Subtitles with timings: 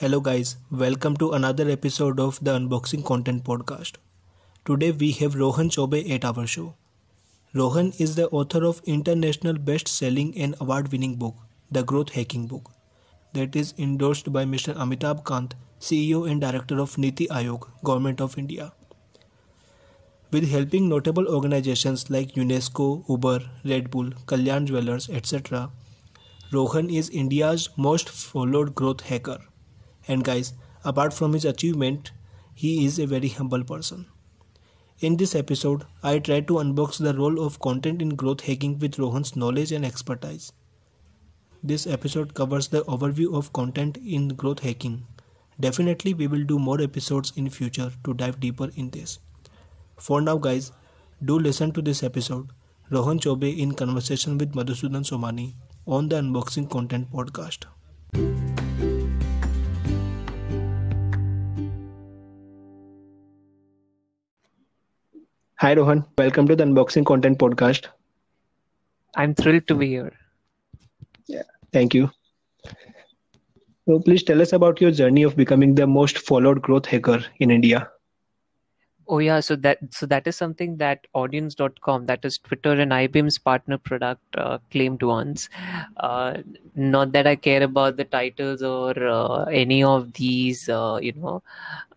[0.00, 0.58] Hello, guys.
[0.70, 3.94] Welcome to another episode of the Unboxing Content Podcast.
[4.64, 6.76] Today we have Rohan Chaubey at our show.
[7.52, 11.34] Rohan is the author of international best-selling and award-winning book,
[11.72, 12.70] The Growth Hacking Book,
[13.32, 14.72] that is endorsed by Mr.
[14.76, 18.70] Amitabh Kant, CEO and Director of Niti Aayog, Government of India.
[20.30, 25.72] With helping notable organizations like UNESCO, Uber, Red Bull, Kalyan Jewelers, etc.,
[26.52, 29.40] Rohan is India's most followed growth hacker.
[30.08, 32.12] And guys, apart from his achievement,
[32.54, 34.06] he is a very humble person.
[35.00, 38.98] In this episode, I try to unbox the role of content in growth hacking with
[38.98, 40.52] Rohan's knowledge and expertise.
[41.62, 45.06] This episode covers the overview of content in growth hacking.
[45.60, 49.18] Definitely we will do more episodes in future to dive deeper in this.
[49.96, 50.72] For now guys,
[51.24, 52.50] do listen to this episode.
[52.90, 55.54] Rohan Chaubey in conversation with Madhusudan Somani
[55.86, 57.66] on the Unboxing Content podcast.
[65.60, 67.86] Hi Rohan, welcome to the Unboxing Content podcast.
[69.16, 70.12] I'm thrilled to be here.
[71.26, 71.42] Yeah,
[71.72, 72.10] thank you.
[73.88, 77.50] So please tell us about your journey of becoming the most followed growth hacker in
[77.50, 77.90] India.
[79.10, 83.38] Oh yeah, so that so that is something that audiense.com, that is Twitter and IBM's
[83.38, 85.48] partner product, uh, claimed once.
[85.96, 86.34] Uh,
[86.74, 91.42] not that I care about the titles or uh, any of these, uh, you know,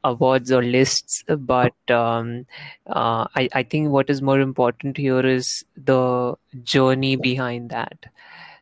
[0.06, 2.46] awards or lists, but um,
[2.88, 8.06] uh, I I think what is more important here is the journey behind that.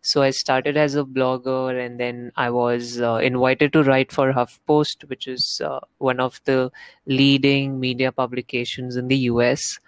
[0.02, 4.32] So I started as a blogger, and then I was uh, invited to write for
[4.32, 6.72] HuffPost, which is uh, one of the
[7.06, 9.80] leading media publications in the US.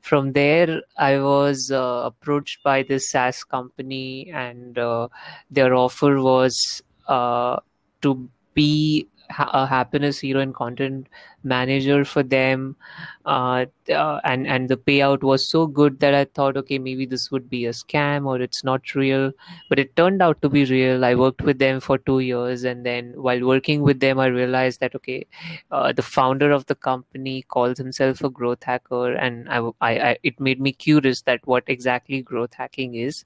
[0.00, 5.08] From there, I was uh, approached by this SaaS company, and uh,
[5.50, 7.58] their offer was uh,
[8.02, 11.08] to be a happiness hero and content
[11.44, 12.76] manager for them.
[13.24, 17.30] Uh, uh, and and the payout was so good that i thought okay maybe this
[17.30, 19.32] would be a scam or it's not real.
[19.68, 21.04] But it turned out to be real.
[21.04, 24.80] I worked with them for two years and then while working with them i realized
[24.80, 25.26] that okay
[25.70, 30.18] uh, the founder of the company calls himself a growth hacker and I, I, I
[30.22, 33.24] it made me curious that what exactly growth hacking is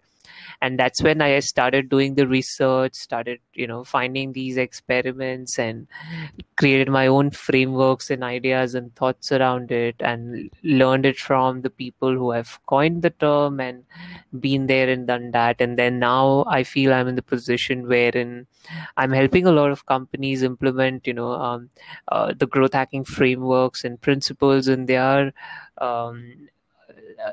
[0.60, 5.86] and that's when i started doing the research started you know finding these experiments and
[6.56, 11.70] created my own frameworks and ideas and thoughts around it and learned it from the
[11.70, 13.84] people who have coined the term and
[14.38, 15.60] been there and done that.
[15.60, 18.47] And then now i feel i'm in the position wherein
[18.97, 21.70] i'm helping a lot of companies implement you know um,
[22.09, 25.32] uh, the growth hacking frameworks and principles in their
[25.78, 26.48] um,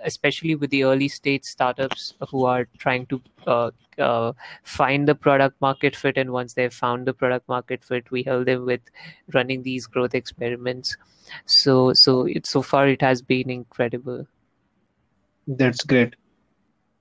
[0.03, 4.34] especially with the early stage startups who are trying to uh, uh,
[4.64, 6.18] find the product market fit.
[6.18, 8.81] And once they've found the product market fit we help them with
[9.34, 10.97] running these growth experiments.
[11.46, 14.28] So so it so far it has been incredible.
[15.47, 16.16] That's great.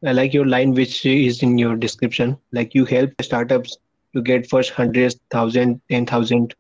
[0.05, 2.39] I like your line which is in your description.
[2.53, 3.77] Like you help startups
[4.15, 6.55] to get first hundreds thousand ten thousand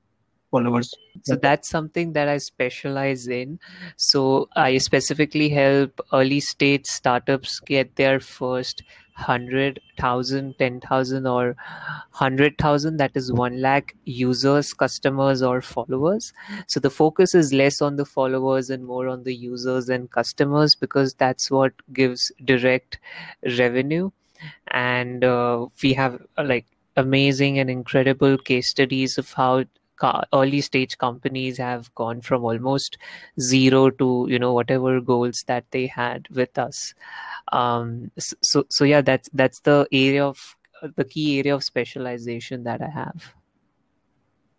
[0.50, 0.92] followers
[1.24, 3.58] so that's something that i specialize in
[3.96, 8.82] so i specifically help early stage startups get their first
[9.16, 16.32] 100,000, 10,000 or 100,000 that is 1 lakh users, customers or followers.
[16.66, 20.74] So the focus is less on the followers and more on the users and customers
[20.74, 22.98] because that's what gives direct
[23.58, 24.10] revenue.
[24.68, 29.64] And uh, we have uh, like amazing and incredible case studies of how
[30.32, 32.98] early stage companies have gone from almost
[33.40, 36.94] zero to you know whatever goals that they had with us.
[37.52, 40.56] Um so so yeah that's that's the area of
[40.96, 43.32] the key area of specialization that i have.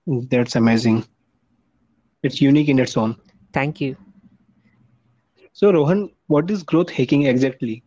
[0.07, 1.05] That's amazing.
[2.23, 3.15] It's unique in its own.
[3.53, 3.95] Thank you.
[5.53, 7.83] So rohan what is growth hacking exactly?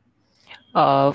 [0.74, 1.12] Uh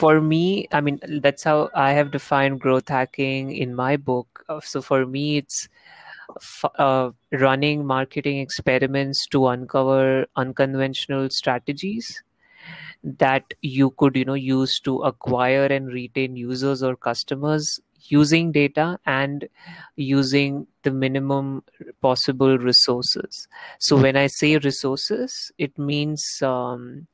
[0.00, 4.44] for me i mean that's how i have defined growth hacking in my book.
[4.48, 5.68] Uh, so for me it's
[6.78, 12.22] uh, running marketing experiments to uncover unconventional strategies
[13.04, 18.98] that you could you know use to acquire and retain users or customers using data
[19.06, 19.48] and
[19.96, 21.62] using the minimum
[22.00, 23.48] possible resources.
[23.78, 27.06] So when i say resources it means um,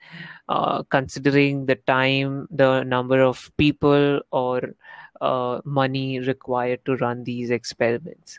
[0.49, 4.75] uh, considering the time the number of people or
[5.21, 8.39] uh, money required to run these experiments.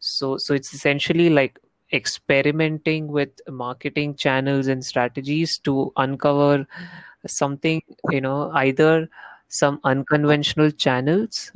[0.00, 1.58] So so it's essentially like
[1.92, 6.66] experimenting with marketing channels and strategies to uncover
[7.26, 9.08] something you know either
[9.48, 11.52] some unconventional channels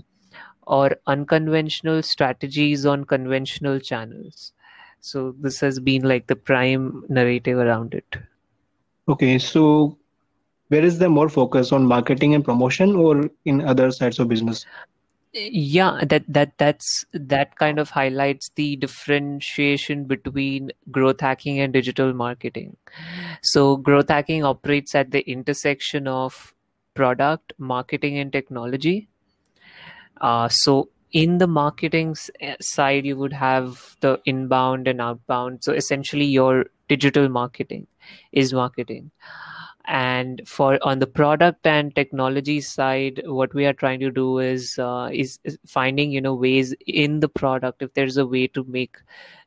[0.66, 4.52] or unconventional strategies on conventional channels.
[5.00, 8.16] So this has been like the prime narrative around it.
[9.08, 9.98] Okay, so
[10.68, 14.64] where is the more focus on marketing and promotion or in other sides of business?
[15.34, 22.12] yeah that that that's that kind of highlights the differentiation between growth hacking and digital
[22.12, 22.76] marketing
[23.42, 26.54] so growth hacking operates at the intersection of
[26.94, 29.08] product marketing and technology
[30.20, 35.64] uh, so in the marketing eh, side you would have the inbound and outbound.
[35.64, 37.86] So essentially your digital marketing
[38.32, 39.10] is marketing.
[39.86, 44.78] And for on the product and technology side what we are trying to do is,
[44.78, 48.64] uh, is is finding you know ways in the product if there's a way to
[48.64, 48.96] make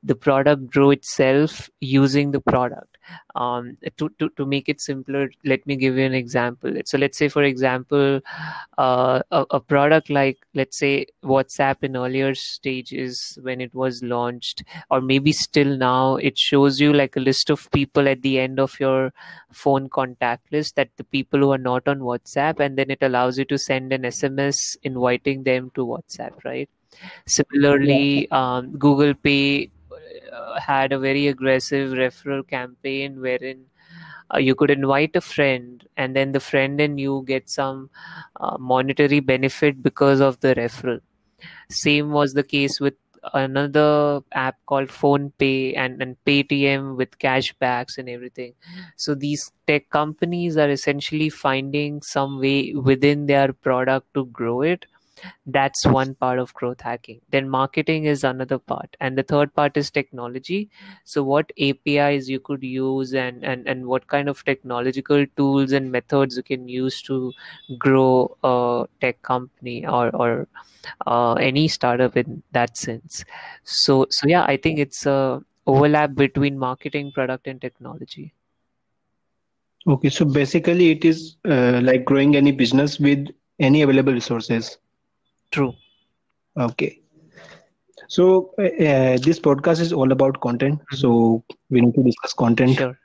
[0.04, 2.97] the product grow itself using the product
[3.36, 6.74] um, to, to, to make it simpler let me give you an example.
[6.86, 8.22] So let's say for example
[8.78, 14.64] uh, a, a product like let's say whatsapp in earlier stages when it was launched
[14.90, 18.60] or maybe still now it shows you like a list of people at the end
[18.60, 19.14] of your
[19.52, 23.38] phone contact list that the people who are not on whatsapp and then it allows
[23.38, 26.70] you to send an sms inviting them to whatsapp right?
[27.26, 29.70] Similarly um, google pay
[30.32, 33.66] uh, had a very aggressive referral campaign wherein
[34.34, 37.90] uh, you could invite a friend and then the friend and you get some
[38.40, 41.00] uh, monetary benefit because of the referral.
[41.70, 42.96] Same was the case with
[43.34, 48.54] another app called PhonePe and, and paytm with cashbacks and everything.
[48.96, 54.86] So these tech companies are essentially finding some way within their product to grow it
[55.46, 57.22] that's one part of growth hacking.
[57.32, 58.96] Then marketing is another part.
[59.00, 60.70] And the third part is technology.
[61.06, 65.92] So what apis you could use and and, and what kind of technological tools and
[65.92, 67.34] methods you can use to
[67.78, 70.48] grow a tech company or or
[71.06, 73.24] uh, any startup in that sense.
[73.64, 78.34] So so yeah i think it's a overlap between marketing product and technology.
[79.88, 83.28] Okay so basically it is uh, like growing any business with
[83.60, 84.78] any available resources
[85.52, 85.74] True.
[86.58, 87.02] Okay.
[88.10, 90.80] So uh, this podcast is all about content.
[90.80, 90.96] Mm-hmm.
[90.96, 92.78] So we need to discuss content.
[92.78, 92.98] Sure.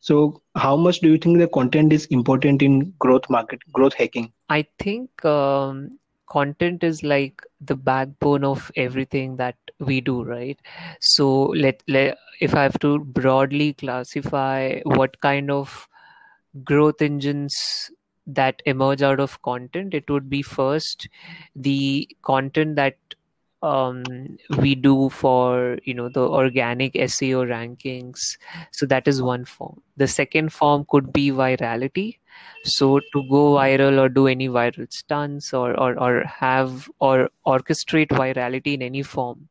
[0.00, 4.32] So how much do you think the content is important in growth market, growth hacking?
[4.48, 10.58] I think um, content is like the backbone of everything that we do, right?
[11.00, 15.86] So let, let if I have to broadly classify what kind of
[16.64, 17.54] growth engines
[18.34, 21.08] that emerge out of content it would be first
[21.54, 22.96] the content that
[23.62, 28.38] um, we do for you know the organic seo rankings.
[28.72, 29.82] So that is one form.
[29.96, 32.18] The second form could be virality.
[32.64, 38.08] So to go viral or do any viral stunts or or, or have or orchestrate
[38.08, 39.48] virality in any form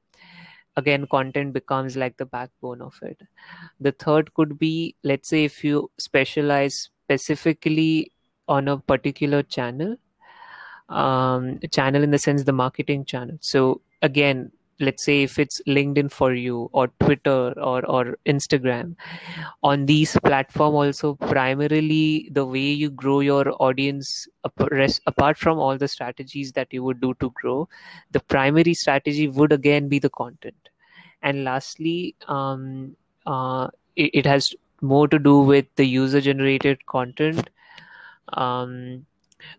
[0.76, 3.22] again content becomes like the backbone of it.
[3.80, 8.12] The third could be let's say if you specialize specifically
[8.50, 9.96] on a particular channel
[10.90, 13.38] um, channel in the sense the marketing channel.
[13.42, 18.96] So again let's say if it's linkedin for you or twitter or, or instagram
[19.62, 24.28] on these platform also primarily the way you grow your audience
[25.06, 27.68] apart from all the strategies that you would do to grow
[28.12, 30.56] the primary strategy would again be the content.
[31.22, 32.96] And lastly um,
[33.26, 37.50] uh, it, it has more to do with the user generated content
[38.34, 39.06] um,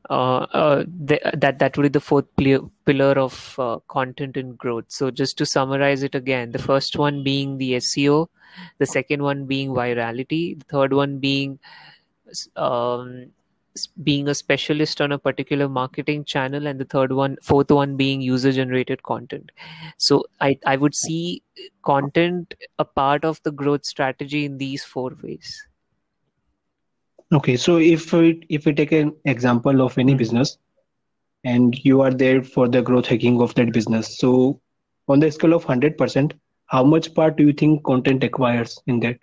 [0.09, 4.85] uh, uh, the, that that would be the fourth pillar of uh, content and growth.
[4.89, 8.29] So just to summarize it again, the first one being the SEO,
[8.79, 11.59] the second one being virality, the third one being
[12.57, 13.31] um,
[14.03, 18.21] being a specialist on a particular marketing channel, and the third one, fourth one being
[18.21, 19.51] user generated content.
[19.97, 21.43] So I I would see
[21.85, 25.67] content a part of the growth strategy in these four ways.
[27.33, 30.19] Okay, so if we, if we take an example of any mm-hmm.
[30.19, 30.59] business
[31.45, 34.61] and you are there for the growth hacking of that business, so
[35.07, 36.33] on the scale of 100%,
[36.67, 39.19] how much part do you think content acquires in that?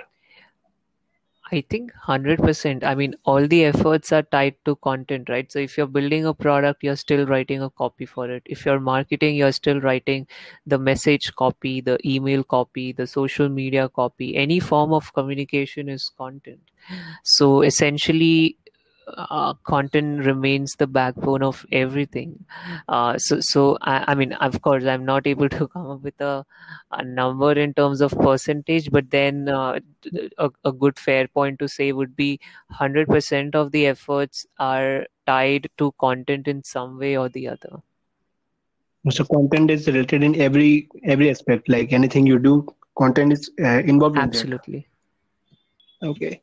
[1.50, 2.84] I think 100%.
[2.84, 5.50] I mean, all the efforts are tied to content, right?
[5.50, 8.44] So if you're building a product, you're still writing a copy for it.
[8.46, 10.28] If you're marketing, you're still writing
[10.66, 14.36] the message copy, the email copy, the social media copy.
[14.36, 16.60] Any form of communication is content.
[17.24, 18.58] So essentially,
[19.16, 22.46] uh, content remains the backbone of everything.
[22.88, 26.20] Uh, so, so I, I, mean, of course, I'm not able to come up with
[26.20, 26.46] a,
[26.92, 29.80] a number in terms of percentage, but then uh,
[30.38, 32.40] a, a good fair point to say would be
[32.80, 37.82] 100% of the efforts are tied to content in some way or the other.
[39.10, 41.70] So content is related in every every aspect.
[41.70, 44.24] Like anything you do, content is uh, involved in.
[44.24, 44.88] Absolutely.
[46.04, 46.42] Okay.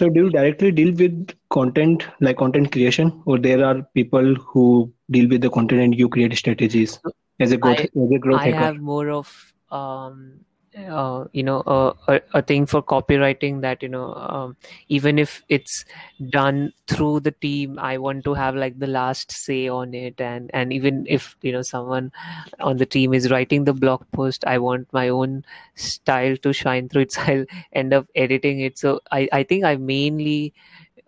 [0.00, 4.92] So do you directly deal with content like content creation, or there are people who
[5.10, 6.98] deal with the content and you create strategies
[7.40, 8.72] as a growth I as a growth I hacker?
[8.72, 10.44] have more of um
[10.78, 14.56] uh, you know a, a, a thing for copywriting that you know um,
[14.88, 15.84] even if it's
[16.30, 20.20] done through the team i want to have like the last say on it.
[20.20, 22.12] And and even if you know someone
[22.60, 26.88] on the team is writing the blog post i want my own style to shine
[26.88, 27.12] through it.
[27.14, 28.78] So i'll end up editing it.
[28.78, 30.54] So i i think i mainly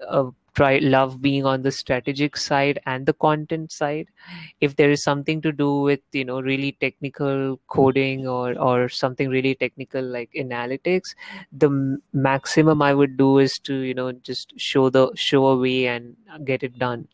[0.08, 4.08] uh, try love being on the strategic side and the content side.
[4.60, 9.28] If there is something to do with you know really technical coding or or something
[9.28, 11.14] really technical like analytics
[11.52, 15.86] the maximum i would do is to you know just show the show a way
[15.86, 17.06] and get it done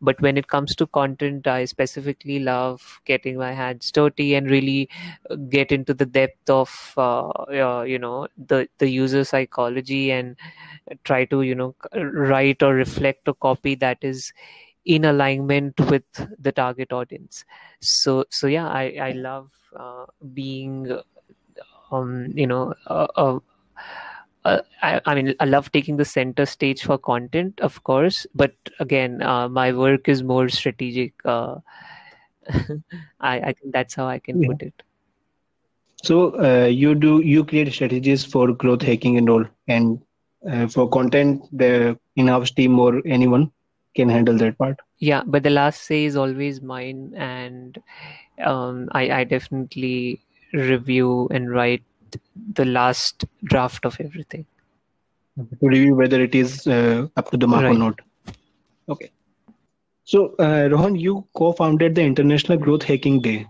[0.00, 4.88] but when it comes to content i specifically love getting my hands dirty and really
[5.30, 10.36] uh, get into the depth of uh, uh, you know the the user psychology and
[11.04, 14.32] try to you know write or reflect a copy that is
[14.86, 16.04] in alignment with
[16.38, 17.44] the target audience.
[17.80, 20.98] So so yeah i i love uh, being
[21.92, 23.38] um you know uh, uh,
[24.44, 28.54] uh, I, I mean i love taking the center stage for content of course but
[28.80, 31.56] again uh, my work is more strategic uh,
[33.20, 34.48] I, I think that's how i can Yeah.
[34.48, 34.82] put it
[36.02, 39.98] So uh, you do you create strategies for growth hacking and all, and
[40.48, 43.50] uh, for content, the in-house team or anyone
[43.96, 44.78] can handle that part.
[44.98, 47.80] yeah but the last say is always mine and
[48.44, 50.20] um, I, I definitely
[50.52, 51.82] review and write
[52.54, 54.46] the last draft of everything
[55.36, 58.00] to review whether it is uh, up to the mark or not.
[58.88, 59.10] Okay.
[60.04, 63.46] So, uh, Rohan, you co-founded the International Growth Hacking Day,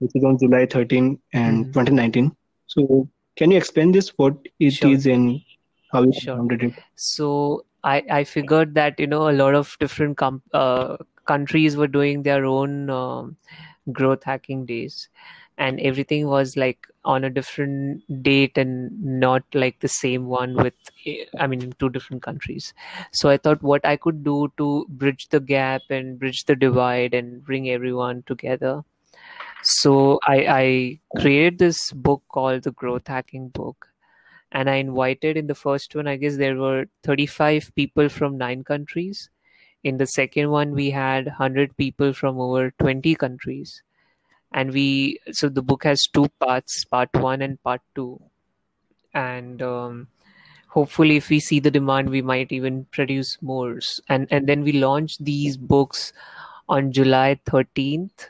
[0.00, 1.72] which is on July 13 and Mhm.
[1.72, 2.32] 2019.
[2.66, 5.12] So, can you explain this, what it is Sure.
[5.14, 5.40] and
[5.92, 6.36] how you Sure.
[6.36, 6.74] founded it?
[6.96, 10.96] So I, I figured that you know a lot of different com- uh,
[11.26, 13.36] countries were doing their own um,
[13.92, 15.08] growth hacking days,
[15.58, 20.74] and everything was like on a different date and not like the same one with
[21.06, 22.74] eh, I mean two different countries.
[23.12, 27.14] So I thought what I could do to bridge the gap and bridge the divide
[27.14, 28.82] and bring everyone together.
[29.62, 33.88] So I, I created this book called the Growth Hacking Book
[34.52, 38.64] and I invited in the first one, I guess there were 35 people from nine
[38.64, 39.28] countries.
[39.82, 43.82] In the second one, we had 100 people from over 20 countries.
[44.54, 48.20] And we, so the book has two parts, part one and part two.
[49.12, 50.08] And um,
[50.68, 53.80] hopefully, if we see the demand, we might even produce more.
[54.08, 56.12] And, and then we launch these books
[56.68, 58.28] on July 13th.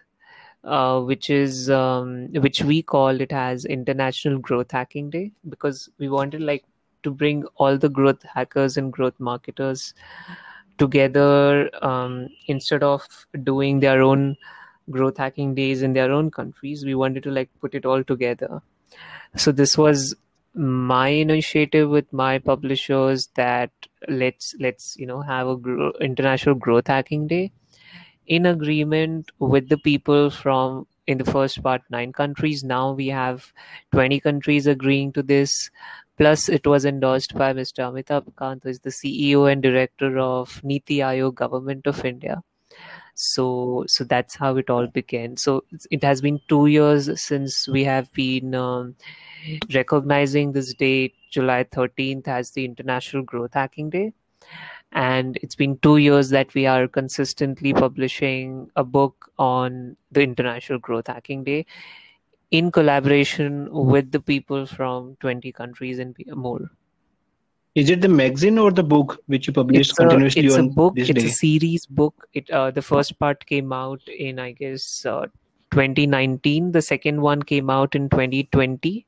[0.64, 6.08] Uh, which is um, which we call it as International Growth Hacking Day because we
[6.08, 6.64] wanted like
[7.02, 9.92] to bring all the growth hackers and growth marketers
[10.78, 13.02] together um, instead of
[13.42, 14.36] doing their own
[14.90, 18.62] growth hacking days in their own countries we wanted to like put it all together.
[19.36, 20.14] So this was
[20.54, 23.70] my initiative with my publishers that
[24.08, 27.52] let's let's you know have a gro- international growth hacking day
[28.26, 32.64] in agreement with the people from in the first part nine countries.
[32.64, 33.52] Now we have
[33.92, 35.70] 20 countries agreeing to this.
[36.16, 40.62] Plus it was endorsed by mr amitabh kant who is the ceo and director of
[40.62, 42.42] niti aayog government of india
[43.14, 45.36] so so that's how it all began.
[45.36, 48.96] So it has been two years since we have been um,
[49.72, 51.14] recognizing this date.
[51.34, 54.12] July 13th as the international growth hacking day.
[54.92, 60.78] And it's been two years that we are consistently publishing a book on the International
[60.78, 61.66] Growth Hacking Day
[62.52, 66.70] in collaboration with the people from 20 countries and more.
[67.74, 70.58] Is it the magazine or the book which you publish It's a, continuously it's a
[70.60, 71.28] on book, this it's day?
[71.28, 72.28] a series book.
[72.32, 75.26] It uh, The first part came out in, I guess, uh,
[75.72, 76.70] 2019.
[76.72, 79.06] The second one came out in 2020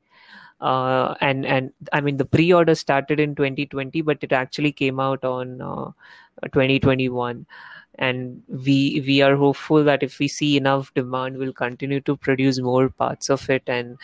[0.59, 5.23] uh, and and I mean the pre-order started in 2020, but it actually came out
[5.23, 5.91] on uh,
[6.51, 7.45] 2021.
[7.99, 12.59] And we we are hopeful that if we see enough demand, we'll continue to produce
[12.59, 13.97] more parts of it, and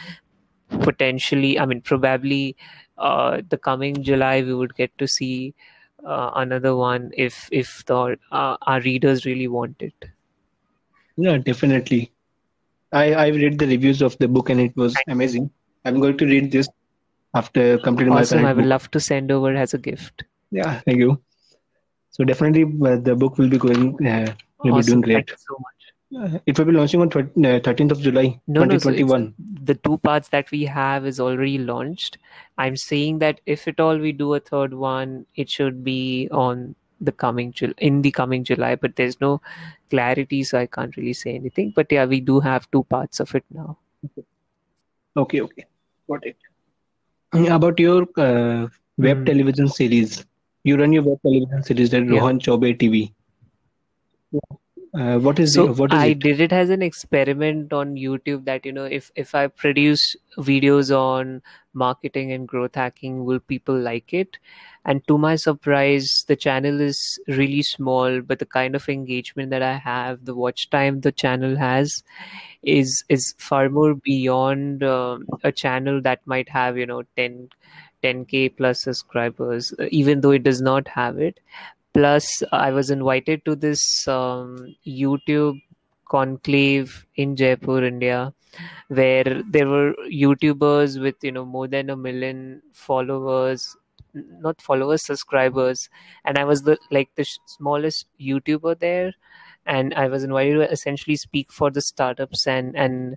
[0.81, 2.55] potentially, I mean, probably
[2.97, 5.53] uh, the coming July we would get to see
[6.05, 10.05] uh, another one if if the uh, our readers really want it.
[11.15, 12.11] Yeah, definitely.
[12.91, 15.49] I I read the reviews of the book and it was amazing.
[15.85, 16.69] I'm going to read this
[17.33, 18.45] after completing my Awesome!
[18.45, 18.69] I would book.
[18.69, 20.23] love to send over as a gift.
[20.51, 21.21] Yeah, thank you.
[22.11, 25.15] So definitely uh, the book will be going uh, will be doing great.
[25.15, 25.82] Thank you so much.
[26.15, 27.07] Uh, it will be launching on
[27.45, 29.21] uh, thirteenth of July, no, 2021.
[29.21, 32.17] No, so the two parts that we have is already launched.
[32.57, 36.75] I'm saying that if at all we do a third one, it should be on
[37.01, 38.75] the coming in the coming July.
[38.75, 39.41] But there's no
[39.89, 41.71] clarity, so I can't really say anything.
[41.75, 43.77] But yeah, we do have two parts of it now.
[45.15, 45.65] Okay, okay,
[46.09, 46.37] got it.
[47.51, 48.67] About your uh,
[48.97, 49.25] web mm.
[49.25, 50.25] television series,
[50.63, 52.11] you run your web television series, the yeah.
[52.11, 53.13] Rohan Chaubey TV.
[54.93, 55.77] Uh, what is so it?
[55.77, 56.19] What is I it?
[56.19, 60.95] did it as an experiment on YouTube that you know if if I produce videos
[60.95, 61.41] on
[61.73, 64.37] marketing and growth hacking, will people like it?
[64.85, 69.63] And to my surprise, the channel is really small, but the kind of engagement that
[69.63, 72.03] I have, the watch time the channel has,
[72.61, 77.49] is is far more beyond uh, a channel that might have you know 10
[78.03, 81.39] 10k plus subscribers, even though it does not have it
[81.93, 85.59] plus i was invited to this um, youtube
[86.09, 88.33] conclave in jaipur india
[88.89, 93.75] where there were youtubers with you know more than a million followers
[94.13, 95.89] not followers subscribers.
[96.25, 99.13] And i was the like the smallest youtuber there.
[99.65, 103.15] And i was invited to essentially speak for the startups and and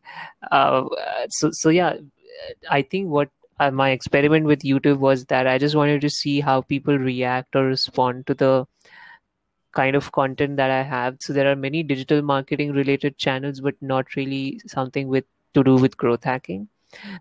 [0.50, 0.85] uh,
[1.30, 1.97] so so yeah
[2.71, 6.40] i think what uh, my experiment with YouTube was that I just wanted to see
[6.40, 8.66] how people react or respond to the
[9.72, 11.16] kind of content that I have.
[11.20, 15.76] So there are many digital marketing related channels, but not really something with to do
[15.76, 16.68] with growth hacking.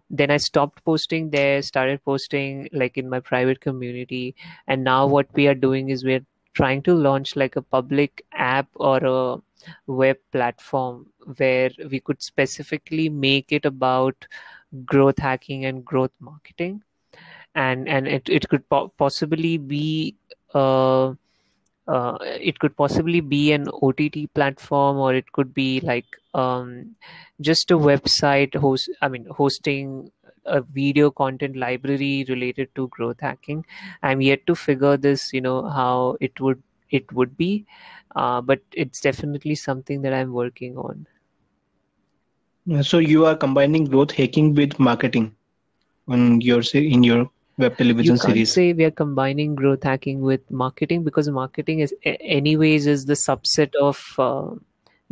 [0.09, 4.35] Then I stopped posting there, started posting like in my private community,
[4.67, 8.67] and now what we are doing is we're trying to launch like a public app
[8.75, 9.37] or a
[9.87, 14.27] web platform where we could specifically make it about
[14.85, 16.83] growth hacking and growth marketing.
[17.55, 20.15] And and it, it could po- possibly be
[20.53, 21.13] uh,
[21.87, 26.95] uh, it could possibly be an OTT platform or it could be like um,
[27.41, 30.11] just a website host I mean hosting
[30.45, 33.65] a video content library related to growth hacking.
[34.03, 36.61] I'm yet to figure this you know how it would
[36.91, 37.65] it would be.
[38.15, 41.05] Uh, but it's definitely something that I'm working on
[42.81, 45.35] so you are combining growth hacking with marketing
[46.07, 48.53] on your in your web television you can't series.
[48.53, 53.73] say we are combining growth hacking with marketing because marketing is anyways is the subset
[53.75, 54.55] of uh,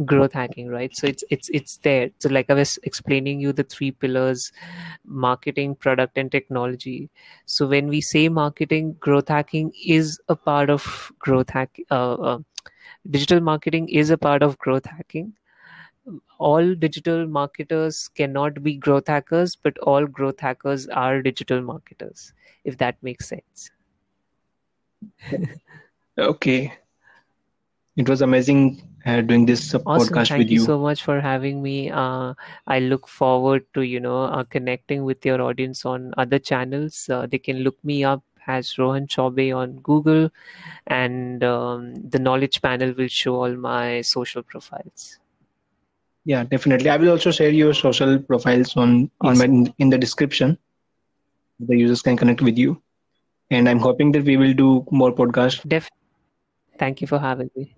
[0.05, 0.95] growth hacking right?
[0.95, 2.09] So it's it's it's there.
[2.19, 4.51] So like i was explaining you the three pillars
[5.05, 7.09] marketing product and technology.
[7.45, 12.39] So when we say marketing growth hacking is a part of growth hack uh, uh,
[13.09, 15.33] digital marketing is a part of growth hacking
[16.37, 22.77] all digital marketers cannot be growth hackers, but all growth hackers are digital marketers, if
[22.77, 23.71] that makes sense.
[26.17, 26.73] okay.
[27.95, 30.15] It was amazing uh, doing this uh, awesome.
[30.15, 30.59] podcast Thank with you.
[30.59, 31.91] Thank you so much for having me.
[31.91, 32.33] Uh,
[32.67, 37.07] I look forward to you know uh, connecting with your audience on other channels.
[37.09, 40.31] Uh, they can look me up as Rohan Chaubey on Google,
[40.87, 45.19] and um, the Knowledge Panel will show all my social profiles.
[46.25, 46.89] Yeah, definitely.
[46.89, 50.57] I will also share your social profiles on in, my, in the description.
[51.59, 52.81] The users can connect with you,
[53.51, 55.67] and I'm hoping that we will do more podcasts.
[55.67, 55.89] Def.
[56.79, 57.75] Thank you for having me.